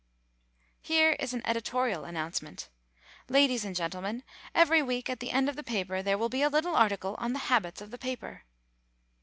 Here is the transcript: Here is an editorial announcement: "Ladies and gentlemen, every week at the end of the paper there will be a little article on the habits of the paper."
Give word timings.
Here 0.81 1.11
is 1.19 1.31
an 1.35 1.43
editorial 1.45 2.05
announcement: 2.05 2.69
"Ladies 3.29 3.63
and 3.63 3.75
gentlemen, 3.75 4.23
every 4.55 4.81
week 4.81 5.11
at 5.11 5.19
the 5.19 5.29
end 5.29 5.47
of 5.47 5.55
the 5.55 5.61
paper 5.61 6.01
there 6.01 6.17
will 6.17 6.27
be 6.27 6.41
a 6.41 6.49
little 6.49 6.75
article 6.75 7.13
on 7.19 7.33
the 7.33 7.37
habits 7.53 7.81
of 7.81 7.91
the 7.91 7.99
paper." 7.99 8.43